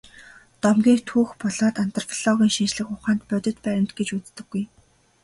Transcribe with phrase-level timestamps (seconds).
[0.61, 4.63] Домгийг түүх болоод антропологийн шинжлэх ухаанд бодит баримт гэж үздэггүй.